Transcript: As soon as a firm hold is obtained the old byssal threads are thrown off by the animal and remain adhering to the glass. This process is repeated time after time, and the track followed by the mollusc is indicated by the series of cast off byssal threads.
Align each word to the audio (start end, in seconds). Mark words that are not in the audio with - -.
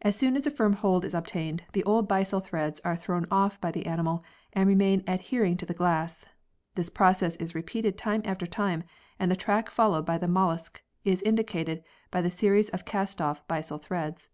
As 0.00 0.16
soon 0.16 0.34
as 0.36 0.44
a 0.44 0.50
firm 0.50 0.72
hold 0.72 1.04
is 1.04 1.14
obtained 1.14 1.62
the 1.72 1.84
old 1.84 2.08
byssal 2.08 2.42
threads 2.44 2.80
are 2.84 2.96
thrown 2.96 3.28
off 3.30 3.60
by 3.60 3.70
the 3.70 3.86
animal 3.86 4.24
and 4.52 4.68
remain 4.68 5.04
adhering 5.06 5.56
to 5.58 5.64
the 5.66 5.72
glass. 5.72 6.24
This 6.74 6.90
process 6.90 7.36
is 7.36 7.54
repeated 7.54 7.96
time 7.96 8.22
after 8.24 8.44
time, 8.48 8.82
and 9.20 9.30
the 9.30 9.36
track 9.36 9.70
followed 9.70 10.04
by 10.04 10.18
the 10.18 10.26
mollusc 10.26 10.82
is 11.04 11.22
indicated 11.22 11.84
by 12.10 12.22
the 12.22 12.28
series 12.28 12.70
of 12.70 12.84
cast 12.84 13.20
off 13.20 13.46
byssal 13.46 13.80
threads. 13.80 14.30